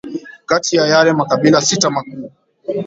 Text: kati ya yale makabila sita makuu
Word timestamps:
kati 0.45 0.75
ya 0.77 0.85
yale 0.87 1.13
makabila 1.13 1.61
sita 1.61 1.89
makuu 1.89 2.31